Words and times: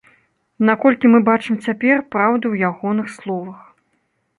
Наколькі 0.69 1.11
мы 1.11 1.19
бачым 1.29 1.55
цяпер 1.67 2.03
праўду 2.19 2.43
ў 2.49 2.55
ягоных 2.73 3.07
словах. 3.23 3.61